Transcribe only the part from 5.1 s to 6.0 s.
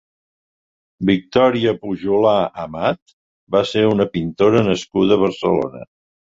a Barcelona.